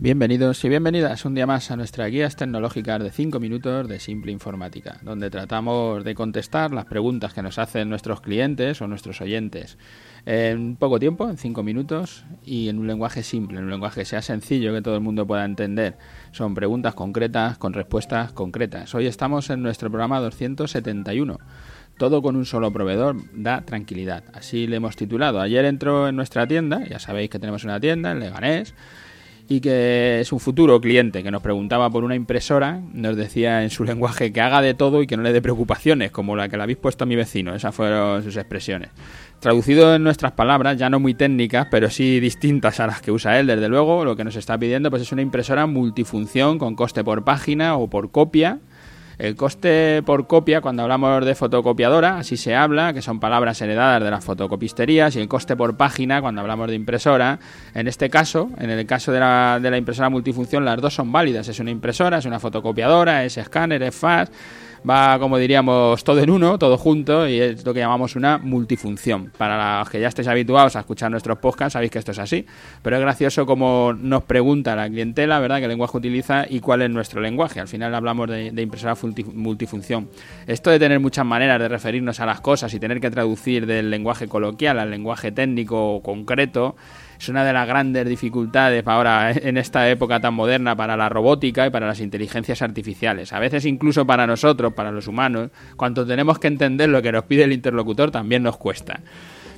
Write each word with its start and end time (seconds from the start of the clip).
Bienvenidos 0.00 0.64
y 0.64 0.68
bienvenidas 0.68 1.24
un 1.24 1.34
día 1.34 1.44
más 1.44 1.72
a 1.72 1.76
nuestras 1.76 2.08
guías 2.08 2.36
tecnológicas 2.36 3.02
de 3.02 3.10
5 3.10 3.40
minutos 3.40 3.88
de 3.88 3.98
Simple 3.98 4.30
Informática, 4.30 5.00
donde 5.02 5.28
tratamos 5.28 6.04
de 6.04 6.14
contestar 6.14 6.72
las 6.72 6.84
preguntas 6.84 7.34
que 7.34 7.42
nos 7.42 7.58
hacen 7.58 7.88
nuestros 7.88 8.20
clientes 8.20 8.80
o 8.80 8.86
nuestros 8.86 9.20
oyentes 9.20 9.76
en 10.24 10.76
poco 10.76 11.00
tiempo, 11.00 11.28
en 11.28 11.36
5 11.36 11.64
minutos 11.64 12.24
y 12.44 12.68
en 12.68 12.78
un 12.78 12.86
lenguaje 12.86 13.24
simple, 13.24 13.58
en 13.58 13.64
un 13.64 13.70
lenguaje 13.70 14.02
que 14.02 14.04
sea 14.04 14.22
sencillo, 14.22 14.72
que 14.72 14.82
todo 14.82 14.94
el 14.94 15.00
mundo 15.00 15.26
pueda 15.26 15.44
entender. 15.44 15.98
Son 16.30 16.54
preguntas 16.54 16.94
concretas 16.94 17.58
con 17.58 17.72
respuestas 17.72 18.30
concretas. 18.30 18.94
Hoy 18.94 19.06
estamos 19.06 19.50
en 19.50 19.64
nuestro 19.64 19.90
programa 19.90 20.20
271 20.20 21.40
todo 21.98 22.22
con 22.22 22.36
un 22.36 22.46
solo 22.46 22.72
proveedor 22.72 23.16
da 23.34 23.62
tranquilidad. 23.62 24.22
Así 24.32 24.68
le 24.68 24.76
hemos 24.76 24.94
titulado. 24.94 25.40
Ayer 25.40 25.64
entró 25.64 26.06
en 26.06 26.14
nuestra 26.14 26.46
tienda, 26.46 26.84
ya 26.88 27.00
sabéis 27.00 27.28
que 27.28 27.40
tenemos 27.40 27.64
una 27.64 27.80
tienda 27.80 28.12
en 28.12 28.20
Leganés, 28.20 28.72
y 29.48 29.60
que 29.60 30.20
es 30.20 30.30
un 30.30 30.40
futuro 30.40 30.78
cliente 30.80 31.22
que 31.22 31.30
nos 31.30 31.40
preguntaba 31.40 31.88
por 31.88 32.04
una 32.04 32.14
impresora, 32.14 32.82
nos 32.92 33.16
decía 33.16 33.62
en 33.62 33.70
su 33.70 33.82
lenguaje 33.84 34.32
que 34.32 34.40
haga 34.40 34.60
de 34.60 34.74
todo 34.74 35.02
y 35.02 35.06
que 35.06 35.16
no 35.16 35.22
le 35.22 35.32
dé 35.32 35.40
preocupaciones, 35.40 36.10
como 36.10 36.36
la 36.36 36.48
que 36.48 36.56
le 36.58 36.62
habéis 36.64 36.78
puesto 36.78 37.04
a 37.04 37.06
mi 37.06 37.16
vecino, 37.16 37.54
esas 37.54 37.74
fueron 37.74 38.22
sus 38.22 38.36
expresiones. 38.36 38.90
Traducido 39.40 39.94
en 39.94 40.02
nuestras 40.02 40.32
palabras, 40.32 40.76
ya 40.76 40.90
no 40.90 41.00
muy 41.00 41.14
técnicas, 41.14 41.68
pero 41.70 41.88
sí 41.90 42.20
distintas 42.20 42.80
a 42.80 42.86
las 42.86 43.00
que 43.00 43.10
usa 43.10 43.38
él, 43.38 43.46
desde 43.46 43.68
luego, 43.68 44.04
lo 44.04 44.16
que 44.16 44.24
nos 44.24 44.36
está 44.36 44.58
pidiendo 44.58 44.90
pues 44.90 45.02
es 45.02 45.12
una 45.12 45.22
impresora 45.22 45.66
multifunción 45.66 46.58
con 46.58 46.74
coste 46.74 47.02
por 47.02 47.24
página 47.24 47.76
o 47.76 47.88
por 47.88 48.10
copia, 48.10 48.58
el 49.18 49.34
coste 49.34 50.02
por 50.04 50.26
copia, 50.26 50.60
cuando 50.60 50.82
hablamos 50.82 51.24
de 51.24 51.34
fotocopiadora, 51.34 52.18
así 52.18 52.36
se 52.36 52.54
habla, 52.54 52.92
que 52.92 53.02
son 53.02 53.18
palabras 53.18 53.60
heredadas 53.60 54.02
de 54.02 54.10
las 54.10 54.24
fotocopisterías, 54.24 55.16
y 55.16 55.20
el 55.20 55.28
coste 55.28 55.56
por 55.56 55.76
página, 55.76 56.20
cuando 56.20 56.40
hablamos 56.40 56.68
de 56.68 56.76
impresora, 56.76 57.40
en 57.74 57.88
este 57.88 58.10
caso, 58.10 58.50
en 58.58 58.70
el 58.70 58.86
caso 58.86 59.10
de 59.10 59.20
la, 59.20 59.58
de 59.60 59.70
la 59.70 59.76
impresora 59.76 60.08
multifunción, 60.08 60.64
las 60.64 60.80
dos 60.80 60.94
son 60.94 61.10
válidas. 61.10 61.48
Es 61.48 61.58
una 61.58 61.70
impresora, 61.70 62.18
es 62.18 62.26
una 62.26 62.38
fotocopiadora, 62.38 63.24
es 63.24 63.36
escáner, 63.36 63.82
es 63.82 63.94
fax 63.94 64.30
va, 64.88 65.18
como 65.18 65.38
diríamos, 65.38 66.02
todo 66.04 66.20
en 66.20 66.30
uno, 66.30 66.58
todo 66.58 66.76
junto, 66.76 67.28
y 67.28 67.40
es 67.40 67.64
lo 67.64 67.72
que 67.72 67.80
llamamos 67.80 68.16
una 68.16 68.38
multifunción. 68.38 69.32
Para 69.36 69.80
los 69.80 69.90
que 69.90 70.00
ya 70.00 70.08
estéis 70.08 70.28
habituados 70.28 70.76
a 70.76 70.80
escuchar 70.80 71.10
nuestros 71.10 71.38
podcasts, 71.38 71.74
sabéis 71.74 71.90
que 71.90 71.98
esto 71.98 72.12
es 72.12 72.18
así. 72.18 72.46
Pero 72.82 72.96
es 72.96 73.02
gracioso 73.02 73.46
como 73.46 73.92
nos 73.92 74.24
pregunta 74.24 74.76
la 74.76 74.88
clientela, 74.88 75.38
¿verdad?, 75.40 75.60
qué 75.60 75.68
lenguaje 75.68 75.96
utiliza 75.96 76.46
y 76.48 76.60
cuál 76.60 76.82
es 76.82 76.90
nuestro 76.90 77.20
lenguaje. 77.20 77.60
Al 77.60 77.68
final 77.68 77.94
hablamos 77.94 78.28
de, 78.28 78.50
de 78.50 78.62
impresora 78.62 78.96
multifunción. 79.34 80.08
Esto 80.46 80.70
de 80.70 80.78
tener 80.78 81.00
muchas 81.00 81.24
maneras 81.24 81.58
de 81.60 81.68
referirnos 81.68 82.20
a 82.20 82.26
las 82.26 82.40
cosas 82.40 82.72
y 82.74 82.80
tener 82.80 83.00
que 83.00 83.10
traducir 83.10 83.66
del 83.66 83.90
lenguaje 83.90 84.28
coloquial 84.28 84.78
al 84.78 84.90
lenguaje 84.90 85.32
técnico 85.32 85.94
o 85.94 86.02
concreto, 86.02 86.76
es 87.18 87.28
una 87.28 87.44
de 87.44 87.52
las 87.52 87.66
grandes 87.66 88.06
dificultades 88.06 88.86
ahora 88.86 89.32
en 89.32 89.56
esta 89.56 89.88
época 89.90 90.20
tan 90.20 90.34
moderna 90.34 90.76
para 90.76 90.96
la 90.96 91.08
robótica 91.08 91.66
y 91.66 91.70
para 91.70 91.88
las 91.88 92.00
inteligencias 92.00 92.62
artificiales. 92.62 93.32
A 93.32 93.40
veces 93.40 93.64
incluso 93.64 94.06
para 94.06 94.26
nosotros, 94.26 94.67
para 94.74 94.92
los 94.92 95.06
humanos, 95.06 95.50
cuando 95.76 96.06
tenemos 96.06 96.38
que 96.38 96.48
entender 96.48 96.88
lo 96.88 97.02
que 97.02 97.12
nos 97.12 97.24
pide 97.24 97.44
el 97.44 97.52
interlocutor 97.52 98.10
también 98.10 98.42
nos 98.42 98.56
cuesta. 98.56 99.00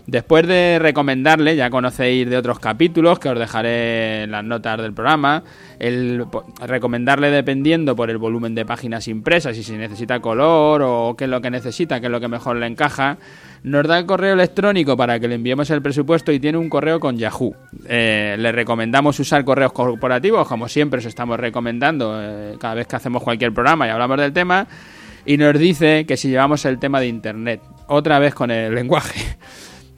Después 0.06 0.46
de 0.46 0.78
recomendarle, 0.80 1.56
ya 1.56 1.70
conocéis 1.70 2.28
de 2.28 2.36
otros 2.36 2.58
capítulos 2.58 3.18
que 3.18 3.28
os 3.28 3.38
dejaré 3.38 4.26
las 4.26 4.44
notas 4.44 4.80
del 4.80 4.92
programa, 4.92 5.42
el 5.78 6.24
recomendarle 6.66 7.30
dependiendo 7.30 7.94
por 7.94 8.10
el 8.10 8.18
volumen 8.18 8.54
de 8.54 8.64
páginas 8.64 9.08
impresas, 9.08 9.56
si 9.56 9.62
se 9.62 9.76
necesita 9.76 10.20
color 10.20 10.82
o 10.84 11.14
qué 11.16 11.24
es 11.24 11.30
lo 11.30 11.40
que 11.40 11.50
necesita, 11.50 12.00
qué 12.00 12.06
es 12.06 12.12
lo 12.12 12.20
que 12.20 12.28
mejor 12.28 12.56
le 12.56 12.66
encaja, 12.66 13.18
nos 13.62 13.86
da 13.86 13.98
el 13.98 14.06
correo 14.06 14.34
electrónico 14.34 14.96
para 14.96 15.20
que 15.20 15.28
le 15.28 15.34
enviemos 15.34 15.70
el 15.70 15.82
presupuesto 15.82 16.32
y 16.32 16.40
tiene 16.40 16.58
un 16.58 16.68
correo 16.68 16.98
con 16.98 17.16
Yahoo. 17.16 17.54
Eh, 17.86 18.36
le 18.38 18.52
recomendamos 18.52 19.18
usar 19.20 19.44
correos 19.44 19.72
corporativos, 19.72 20.48
como 20.48 20.68
siempre 20.68 20.98
os 20.98 21.04
estamos 21.04 21.38
recomendando 21.38 22.18
eh, 22.20 22.56
cada 22.58 22.74
vez 22.74 22.86
que 22.86 22.96
hacemos 22.96 23.22
cualquier 23.22 23.52
programa 23.52 23.86
y 23.86 23.90
hablamos 23.90 24.18
del 24.18 24.32
tema, 24.32 24.66
y 25.26 25.36
nos 25.36 25.58
dice 25.58 26.06
que 26.06 26.16
si 26.16 26.30
llevamos 26.30 26.64
el 26.64 26.78
tema 26.78 27.00
de 27.00 27.08
Internet, 27.08 27.60
otra 27.86 28.18
vez 28.18 28.34
con 28.34 28.50
el 28.50 28.74
lenguaje 28.74 29.36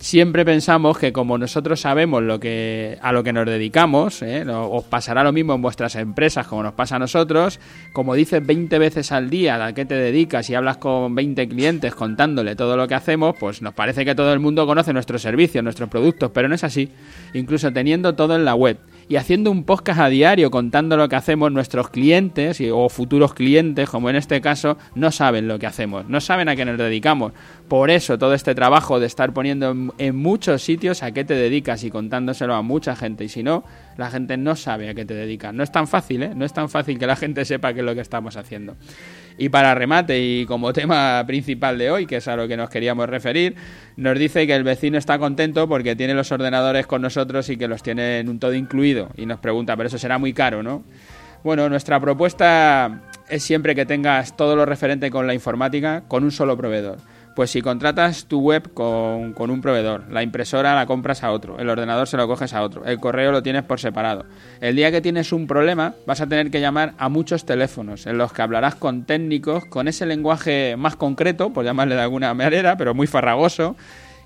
siempre 0.03 0.45
pensamos 0.45 0.99
que 0.99 1.13
como 1.13 1.39
nosotros 1.39 1.81
sabemos 1.81 2.25
lo 2.25 2.41
que 2.41 2.99
a 3.01 3.13
lo 3.13 3.23
que 3.23 3.33
nos 3.33 3.47
dedicamos, 3.47 4.21
¿eh? 4.23 4.45
os 4.49 4.85
pasará 4.85 5.23
lo 5.23 5.33
mismo 5.33 5.55
en 5.55 5.63
vuestras 5.63 5.95
empresas 5.95 6.47
como 6.49 6.65
nos 6.65 6.73
pasa 6.75 6.97
a 6.97 6.99
nosotros, 6.99 7.61
como 7.93 8.15
dices 8.15 8.45
20 8.45 8.79
veces 8.81 9.13
al 9.13 9.31
día 9.31 9.65
a 9.65 9.73
qué 9.73 9.85
te 9.85 9.95
dedicas 9.95 10.51
y 10.51 10.57
hablas 10.57 10.79
con 10.79 11.15
20 11.15 11.49
clientes 11.49 11.95
contándole 11.95 12.57
todo 12.57 12.77
lo 12.77 12.89
que 12.89 12.97
hacemos, 12.97 13.37
pues 13.39 13.63
nos 13.63 13.75
parece 13.75 14.05
que 14.05 14.17
todo 14.17 14.33
el 14.33 14.41
mundo 14.41 14.67
conoce 14.67 14.93
nuestros 14.93 15.23
servicios, 15.23 15.63
nuestros 15.63 15.89
productos, 15.89 16.33
pero 16.35 16.49
no 16.49 16.57
es 16.57 16.65
así. 16.65 16.91
Incluso 17.33 17.73
teniendo 17.73 18.15
todo 18.17 18.35
en 18.35 18.45
la 18.45 18.57
web 18.57 18.79
y 19.09 19.17
haciendo 19.17 19.51
un 19.51 19.65
podcast 19.65 20.01
a 20.01 20.09
diario 20.09 20.51
contando 20.51 20.97
lo 20.97 21.09
que 21.09 21.17
hacemos 21.17 21.53
nuestros 21.53 21.91
clientes 21.91 22.63
o 22.73 22.89
futuros 22.89 23.35
clientes, 23.35 23.89
como 23.89 24.11
en 24.11 24.17
este 24.17 24.41
caso, 24.41 24.79
no 24.95 25.11
saben 25.11 25.49
lo 25.49 25.59
que 25.59 25.67
hacemos, 25.67 26.09
no 26.09 26.21
saben 26.21 26.49
a 26.49 26.57
qué 26.57 26.65
nos 26.65 26.79
dedicamos. 26.79 27.33
Por 27.69 27.91
eso 27.91 28.19
todo 28.19 28.35
este 28.35 28.55
trabajo 28.55 29.01
de 29.01 29.07
estar 29.07 29.33
poniendo 29.33 29.75
en, 29.99 30.17
muchos 30.17 30.63
sitios 30.63 31.03
a 31.03 31.13
qué 31.13 31.25
te 31.25 31.35
dedicas 31.35 31.85
y 31.85 31.91
contándoselo 31.91 32.55
a 32.55 32.63
mucha 32.63 32.97
gente. 32.97 33.25
Y 33.25 33.29
si 33.29 33.43
no, 33.43 33.65
la 33.97 34.11
gente 34.11 34.37
no 34.37 34.57
sabe 34.57 34.89
a 34.89 34.95
qué 34.95 35.05
te 35.05 35.15
dedicas. 35.15 35.55
No 35.55 35.63
es 35.63 35.73
tan 35.73 35.89
fácil, 35.89 36.23
¿eh? 36.23 36.33
No 36.35 36.45
es 36.45 36.53
tan 36.53 36.69
fácil 36.69 36.99
que 36.99 37.07
la 37.07 37.17
gente 37.17 37.45
sepa 37.45 37.73
qué 37.73 37.81
es 37.81 37.87
lo 37.87 37.95
que 37.95 38.01
estamos 38.01 38.37
haciendo. 38.37 38.77
Y 39.39 39.49
para 39.49 39.75
remate 39.75 40.21
y 40.21 40.47
como 40.47 40.73
tema 40.73 41.25
principal 41.27 41.79
de 41.79 41.91
hoy, 41.91 42.07
que 42.07 42.17
es 42.17 42.29
a 42.29 42.37
lo 42.37 42.49
que 42.49 42.57
nos 42.57 42.71
queríamos 42.71 43.09
referir, 43.09 43.57
nos 43.97 44.19
dice 44.19 44.47
que 44.47 44.55
el 44.55 44.65
vecino 44.65 44.99
está 44.99 45.19
contento 45.19 45.69
porque 45.69 45.97
tiene 45.97 46.15
los 46.15 46.33
ordenadores 46.33 46.87
con 46.87 47.03
nosotros 47.03 47.49
y 47.49 47.57
que 47.57 47.69
los 47.69 47.83
tiene 47.83 48.21
en 48.21 48.29
un 48.29 48.39
todo 48.39 48.55
incluido. 48.55 49.09
Y 49.17 49.27
nos 49.27 49.39
pregunta, 49.41 49.77
pero 49.77 49.89
eso 49.89 49.99
será 49.99 50.19
muy 50.19 50.33
caro, 50.33 50.63
¿no? 50.63 50.85
Bueno, 51.45 51.69
nuestra 51.69 51.99
propuesta 52.01 53.03
es 53.29 53.43
siempre 53.43 53.75
que 53.75 53.85
tengas 53.85 54.37
todo 54.37 54.55
lo 54.55 54.65
referente 54.65 55.11
con 55.11 55.27
la 55.27 55.35
informática 55.35 56.05
con 56.07 56.23
un 56.23 56.31
solo 56.31 56.57
proveedor. 56.57 56.99
Pues 57.35 57.51
si 57.51 57.63
contratas 57.63 58.27
tu 58.27 58.41
web 58.41 58.75
con, 58.75 59.35
un 59.51 59.61
proveedor, 59.63 60.05
la 60.11 60.23
impresora 60.23 60.75
la 60.75 60.85
compras 60.85 61.25
a 61.25 61.33
otro, 61.33 61.59
el 61.59 61.71
ordenador 61.71 62.07
se 62.07 62.19
lo 62.19 62.29
coges 62.29 62.53
a 62.53 62.63
otro, 62.63 62.85
el 62.85 63.01
correo 63.01 63.33
lo 63.33 63.43
tienes 63.43 63.63
por 63.63 63.81
separado. 63.81 64.27
El 64.61 64.77
día 64.77 64.91
que 64.91 65.01
tienes 65.01 65.33
un 65.33 65.47
problema 65.47 65.95
vas 66.07 66.21
a 66.21 66.27
tener 66.27 66.51
que 66.51 66.61
llamar 66.61 66.93
a 66.99 67.09
muchos 67.09 67.47
teléfonos 67.47 68.07
en 68.07 68.19
los 68.19 68.35
que 68.35 68.43
hablarás 68.43 68.75
con 68.75 69.05
técnicos 69.05 69.65
con 69.65 69.89
ese 69.89 70.05
lenguaje 70.05 70.77
más 70.77 70.97
concreto, 70.97 71.55
por 71.55 71.65
llamarle 71.65 71.95
de 71.95 72.03
alguna 72.03 72.35
manera, 72.35 72.77
pero 72.77 72.93
muy 72.93 73.07
farragoso, 73.07 73.77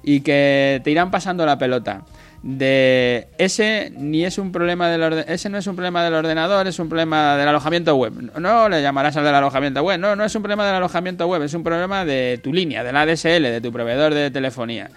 y 0.03 0.21
que 0.21 0.81
te 0.83 0.91
irán 0.91 1.13
pasando 1.13 1.47
la 1.47 1.59
pelota 1.59 2.03
de 2.43 3.29
ese 3.39 3.93
ni 3.97 4.25
es 4.25 4.39
un 4.39 4.53
problema 4.53 4.89
del 4.89 5.25
ese 5.29 5.49
no 5.49 5.59
es 5.59 5.67
un 5.67 5.77
problema 5.77 6.05
del 6.05 6.15
ordenador, 6.15 6.67
es 6.67 6.79
un 6.79 6.89
problema 6.89 7.37
del 7.37 7.49
alojamiento 7.49 7.97
web. 7.97 8.13
No 8.39 8.69
le 8.69 8.83
llamarás 8.83 9.17
al 9.17 9.25
del 9.25 9.35
alojamiento 9.35 9.83
web, 9.83 9.99
no, 9.99 10.17
no 10.17 10.25
es 10.25 10.35
un 10.35 10.43
problema 10.43 10.67
del 10.67 10.77
alojamiento 10.77 11.27
web, 11.27 11.43
es 11.43 11.55
un 11.55 11.65
problema 11.65 12.05
de 12.05 12.41
tu 12.43 12.53
línea, 12.53 12.85
de 12.85 12.93
la 12.93 13.03
ADSL, 13.03 13.43
de 13.43 13.61
tu 13.61 13.73
proveedor 13.73 14.15
de 14.15 14.31
telefonía. 14.31 14.91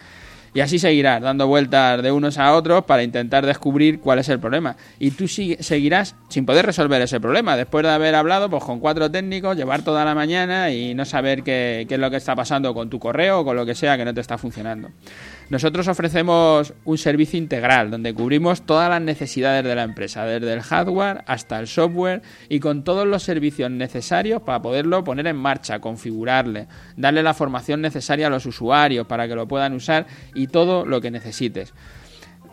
Y 0.53 0.61
así 0.61 0.79
seguirás 0.79 1.22
dando 1.22 1.47
vueltas 1.47 2.01
de 2.01 2.11
unos 2.11 2.38
a 2.38 2.53
otros 2.53 2.83
para 2.85 3.03
intentar 3.03 3.45
descubrir 3.45 3.99
cuál 3.99 4.19
es 4.19 4.29
el 4.29 4.39
problema. 4.39 4.75
Y 4.97 5.11
tú 5.11 5.28
seguirás 5.28 6.16
sin 6.29 6.45
poder 6.45 6.66
resolver 6.66 7.01
ese 7.01 7.19
problema. 7.19 7.55
Después 7.55 7.83
de 7.83 7.91
haber 7.91 8.16
hablado 8.16 8.49
pues, 8.49 8.63
con 8.63 8.79
cuatro 8.79 9.11
técnicos, 9.11 9.55
llevar 9.55 9.83
toda 9.83 10.03
la 10.05 10.16
mañana 10.16 10.72
y 10.72 10.95
no 10.95 11.05
saber 11.05 11.44
qué, 11.44 11.85
qué 11.88 11.95
es 11.95 11.99
lo 11.99 12.09
que 12.09 12.17
está 12.17 12.35
pasando 12.35 12.73
con 12.73 12.89
tu 12.89 12.99
correo 12.99 13.41
o 13.41 13.45
con 13.45 13.55
lo 13.55 13.66
que 13.66 13.75
sea 13.75 13.95
que 13.97 14.05
no 14.05 14.13
te 14.13 14.22
está 14.22 14.38
funcionando. 14.38 14.89
Nosotros 15.49 15.87
ofrecemos 15.87 16.75
un 16.85 16.99
servicio 16.99 17.39
integral 17.39 17.89
donde 17.89 18.13
cubrimos 18.13 18.67
todas 18.67 18.87
las 18.87 19.01
necesidades 19.01 19.63
de 19.63 19.73
la 19.73 19.81
empresa, 19.81 20.23
desde 20.23 20.53
el 20.53 20.61
hardware 20.61 21.23
hasta 21.25 21.59
el 21.59 21.67
software 21.67 22.21
y 22.49 22.59
con 22.59 22.83
todos 22.83 23.07
los 23.07 23.23
servicios 23.23 23.71
necesarios 23.71 24.43
para 24.43 24.61
poderlo 24.61 25.03
poner 25.03 25.25
en 25.25 25.37
marcha, 25.37 25.79
configurarle, 25.79 26.67
darle 26.95 27.23
la 27.23 27.33
formación 27.33 27.81
necesaria 27.81 28.27
a 28.27 28.29
los 28.29 28.45
usuarios 28.45 29.07
para 29.07 29.27
que 29.27 29.33
lo 29.33 29.47
puedan 29.47 29.73
usar 29.73 30.05
y 30.35 30.47
todo 30.47 30.85
lo 30.85 31.01
que 31.01 31.09
necesites. 31.09 31.73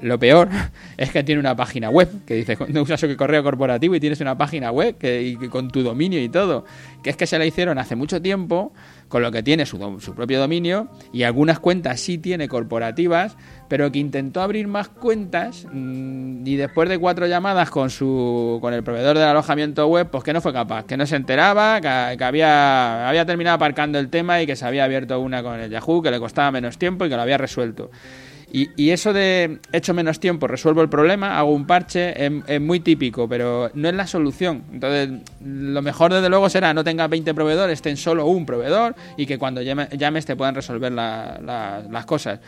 Lo 0.01 0.19
peor 0.19 0.49
es 0.97 1.11
que 1.11 1.23
tiene 1.23 1.41
una 1.41 1.57
página 1.57 1.91
web 1.91 2.09
que 2.27 2.35
dice, 2.35 2.57
no 2.69 2.83
usas 2.83 3.03
un 3.03 3.15
correo 3.15 3.43
corporativo 3.43 3.95
y 3.95 4.01
tienes 4.01 4.21
una 4.21 4.37
página 4.37 4.71
web 4.71 4.97
que, 4.99 5.37
con 5.51 5.71
tu 5.71 5.83
dominio 5.83 6.23
y 6.23 6.29
todo. 6.29 6.65
Que 7.03 7.11
es 7.11 7.17
que 7.17 7.27
se 7.27 7.39
la 7.39 7.47
hicieron 7.47 7.79
hace 7.79 7.97
mucho 7.97 8.21
tiempo, 8.21 8.73
con 9.09 9.23
lo 9.23 9.31
que 9.31 9.43
tiene 9.43 9.65
su, 9.65 9.79
propio 10.15 10.41
dominio, 10.41 10.89
y 11.13 11.23
algunas 11.23 11.61
cuentas 11.61 12.01
sí 12.01 12.19
tiene 12.19 12.49
corporativas, 12.49 13.37
pero 13.69 13.93
que 13.93 14.01
intentó 14.01 14.43
abrir 14.43 14.67
más 14.67 14.89
cuentas 14.89 15.67
mm, 15.73 16.47
y 16.47 16.57
después 16.57 16.89
de 16.89 16.99
cuatro 16.99 17.27
llamadas 17.27 17.71
con 17.71 17.91
su 17.91 18.59
con 18.61 18.75
el 18.75 18.83
proveedor 18.83 19.17
del 19.17 19.29
alojamiento 19.29 19.87
web, 19.87 20.09
pues 20.11 20.25
que 20.25 20.33
no 20.33 20.41
fue 20.41 20.53
capaz, 20.53 20.85
que 20.85 20.97
no 20.97 21.07
se 21.07 21.17
enteraba, 21.17 21.81
que, 21.81 22.17
que 22.17 22.25
había, 22.25 23.09
había 23.09 23.25
terminado 23.25 23.55
aparcando 23.55 23.99
el 23.99 24.09
tema 24.09 24.43
y 24.43 24.47
que 24.47 24.57
se 24.57 24.67
había 24.67 24.85
abierto 24.85 25.21
una 25.21 25.43
con 25.43 25.61
el 25.61 25.71
Yahoo, 25.71 26.03
que 26.03 26.11
le 26.11 26.19
costaba 26.19 26.51
menos 26.51 26.77
tiempo 26.77 27.07
y 27.07 27.09
que 27.09 27.17
lo 27.17 27.23
había 27.23 27.39
resuelto. 27.39 27.91
Y, 28.53 28.91
eso 28.91 29.13
de 29.13 29.59
hecho 29.73 29.93
menos 29.93 30.21
tiempo, 30.21 30.47
resuelvo 30.47 30.81
el 30.81 30.89
problema, 30.89 31.39
hago 31.39 31.53
un 31.53 31.67
parche, 31.67 32.15
es, 32.25 32.61
muy 32.61 32.81
típico, 32.81 33.29
pero 33.29 33.71
no 33.75 33.89
es 33.89 33.95
la 33.95 34.07
solución. 34.07 34.63
Entonces, 34.73 35.11
lo 35.45 35.83
mejor 35.83 36.15
desde 36.15 36.29
luego 36.29 36.49
será 36.49 36.73
no 36.73 36.85
tenga 36.85 37.09
20 37.09 37.35
proveedores, 37.35 37.83
ten 37.83 37.97
solo 37.97 38.27
un 38.27 38.47
proveedor 38.47 38.95
y 39.17 39.27
que 39.27 39.37
cuando 39.37 39.63
llames 39.63 40.27
te 40.27 40.37
puedan 40.37 40.55
resolver 40.55 40.93
las 40.93 42.07
cosas. 42.07 42.41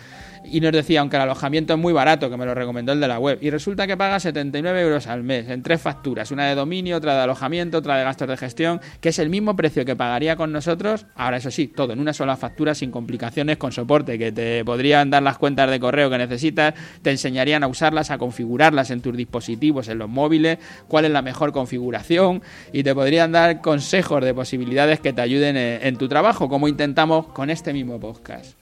y 0.44 0.60
nos 0.60 0.72
decía, 0.72 1.00
aunque 1.00 1.16
el 1.16 1.22
alojamiento 1.22 1.74
es 1.74 1.78
muy 1.78 1.92
barato, 1.92 2.30
que 2.30 2.36
me 2.36 2.46
lo 2.46 2.54
recomendó 2.54 2.92
el 2.92 3.00
de 3.00 3.08
la 3.08 3.18
web, 3.18 3.38
y 3.42 3.50
resulta 3.50 3.86
que 3.86 3.96
paga 3.96 4.20
79 4.20 4.80
euros 4.80 5.08
al 5.08 5.24
mes 5.24 5.48
en 5.48 5.62
tres 5.62 5.80
facturas, 5.80 6.30
una 6.30 6.46
de 6.46 6.54
dominio, 6.54 6.96
otra 6.96 7.16
de 7.16 7.22
alojamiento, 7.22 7.78
otra 7.78 7.96
de 7.96 8.04
gastos 8.04 8.28
de 8.28 8.36
gestión, 8.36 8.80
que 9.00 9.08
es 9.08 9.18
el 9.18 9.30
mismo 9.30 9.56
precio 9.56 9.84
que 9.84 9.96
pagaría 9.96 10.36
con 10.36 10.52
nosotros, 10.52 11.06
ahora 11.16 11.38
eso 11.38 11.50
sí, 11.50 11.66
todo 11.66 11.92
en 11.92 11.98
una 11.98 12.12
sola 12.12 12.36
factura 12.36 12.74
sin 12.74 12.90
complicaciones, 12.92 13.56
con 13.56 13.72
soporte, 13.72 14.16
que 14.16 14.30
te 14.30 14.64
podrían 14.64 15.10
dar 15.10 15.22
las 15.22 15.38
cuentas 15.38 15.68
de 15.68 15.80
correo 15.88 16.10
que 16.10 16.18
necesitas, 16.18 16.74
te 17.00 17.10
enseñarían 17.10 17.64
a 17.64 17.66
usarlas, 17.66 18.10
a 18.10 18.18
configurarlas 18.18 18.90
en 18.90 19.00
tus 19.00 19.16
dispositivos, 19.16 19.88
en 19.88 19.96
los 19.96 20.08
móviles, 20.10 20.58
cuál 20.86 21.06
es 21.06 21.10
la 21.10 21.22
mejor 21.22 21.50
configuración, 21.52 22.42
y 22.74 22.82
te 22.82 22.94
podrían 22.94 23.32
dar 23.32 23.62
consejos 23.62 24.22
de 24.22 24.34
posibilidades 24.34 25.00
que 25.00 25.14
te 25.14 25.22
ayuden 25.22 25.56
en, 25.56 25.96
tu 25.96 26.08
trabajo, 26.08 26.50
como 26.50 26.68
intentamos 26.68 27.28
con 27.28 27.48
este 27.48 27.72
mismo 27.72 27.98
podcast. 27.98 28.52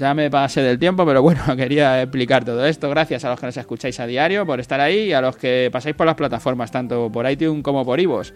Ya 0.00 0.12
me 0.14 0.28
pasé 0.28 0.62
del 0.62 0.80
tiempo, 0.80 1.06
pero 1.06 1.22
bueno, 1.22 1.42
quería 1.56 2.02
explicar 2.02 2.44
todo 2.44 2.66
esto. 2.66 2.90
Gracias 2.90 3.24
a 3.24 3.30
los 3.30 3.38
que 3.38 3.46
nos 3.46 3.56
escucháis 3.56 4.00
a 4.00 4.06
diario 4.08 4.44
por 4.44 4.58
estar 4.58 4.80
ahí 4.80 5.10
y 5.10 5.12
a 5.12 5.20
los 5.20 5.36
que 5.36 5.68
pasáis 5.70 5.94
por 5.94 6.06
las 6.06 6.16
plataformas, 6.16 6.72
tanto 6.72 7.08
por 7.12 7.30
iTunes 7.30 7.62
como 7.62 7.84
por 7.84 8.00
iVoox. 8.00 8.32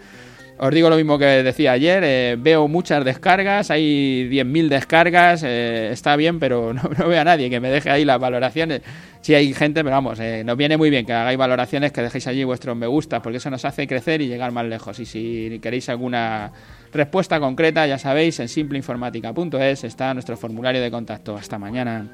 Os 0.60 0.74
digo 0.74 0.90
lo 0.90 0.96
mismo 0.96 1.18
que 1.18 1.24
decía 1.24 1.70
ayer, 1.72 2.02
eh, 2.04 2.36
veo 2.36 2.66
muchas 2.66 3.04
descargas, 3.04 3.70
hay 3.70 4.28
10.000 4.28 4.68
descargas, 4.68 5.44
eh, 5.44 5.90
está 5.92 6.16
bien, 6.16 6.40
pero 6.40 6.72
no, 6.74 6.82
veo 7.06 7.20
a 7.20 7.24
nadie 7.24 7.48
que 7.48 7.60
me 7.60 7.70
deje 7.70 7.90
ahí 7.90 8.04
las 8.04 8.18
valoraciones. 8.18 8.82
Sí 9.20 9.34
hay 9.34 9.54
gente, 9.54 9.84
pero 9.84 9.94
vamos, 9.94 10.18
eh, 10.18 10.42
nos 10.44 10.56
viene 10.56 10.76
muy 10.76 10.90
bien 10.90 11.06
que 11.06 11.12
hagáis 11.12 11.38
valoraciones, 11.38 11.92
que 11.92 12.02
dejéis 12.02 12.26
allí 12.26 12.42
vuestros 12.42 12.76
me 12.76 12.88
gusta, 12.88 13.22
porque 13.22 13.38
eso 13.38 13.50
nos 13.50 13.64
hace 13.64 13.86
crecer 13.86 14.20
y 14.20 14.26
llegar 14.26 14.50
más 14.50 14.66
lejos. 14.66 14.98
Y 14.98 15.06
si 15.06 15.60
queréis 15.62 15.88
alguna 15.90 16.50
respuesta 16.92 17.38
concreta, 17.38 17.86
ya 17.86 17.98
sabéis, 17.98 18.40
en 18.40 18.48
simpleinformática.es 18.48 19.84
está 19.84 20.12
nuestro 20.12 20.36
formulario 20.36 20.82
de 20.82 20.90
contacto. 20.90 21.36
Hasta 21.36 21.58
mañana. 21.58 22.04